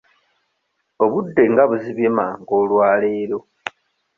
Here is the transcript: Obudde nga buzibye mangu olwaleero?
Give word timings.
Obudde 1.03 1.43
nga 1.51 1.63
buzibye 1.69 2.09
mangu 2.17 2.51
olwaleero? 2.61 3.39